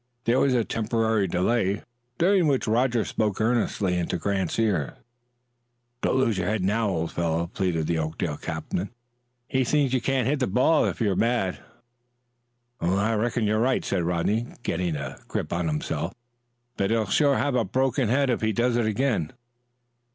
There 0.23 0.39
was 0.39 0.55
a 0.55 0.63
temporary 0.63 1.27
delay, 1.27 1.83
during 2.17 2.47
which 2.47 2.67
Roger 2.67 3.05
spoke 3.05 3.39
earnestly 3.39 3.95
into 3.99 4.17
Grant's 4.17 4.57
ear. 4.57 4.95
"Don't 6.01 6.17
lose 6.17 6.39
your 6.39 6.47
head 6.47 6.63
now, 6.63 6.89
old 6.89 7.11
fellow," 7.11 7.45
pleaded 7.45 7.85
the 7.85 7.99
Oakdale 7.99 8.37
captain. 8.37 8.79
"That's 8.79 8.87
what 8.87 8.87
he 8.87 8.87
wants 8.87 9.03
you 9.03 9.29
to 9.29 9.51
do. 9.51 9.57
He 9.59 9.63
thinks 9.83 9.93
you 9.93 10.01
can't 10.01 10.27
hit 10.27 10.39
the 10.39 10.47
ball 10.47 10.85
if 10.85 11.01
you're 11.01 11.15
mad." 11.15 11.59
"I 12.79 13.13
reckon 13.13 13.43
you're 13.45 13.59
right," 13.59 13.85
said 13.85 14.01
Rodney, 14.01 14.47
getting 14.63 14.95
a 14.95 15.19
grip 15.27 15.53
on 15.53 15.67
himself; 15.67 16.15
"but 16.77 16.89
he'll 16.89 17.05
sure 17.05 17.35
have 17.37 17.53
a 17.53 17.63
broken 17.63 18.09
head 18.09 18.31
if 18.31 18.41
he 18.41 18.51
does 18.51 18.77
it 18.77 18.87
again." 18.87 19.31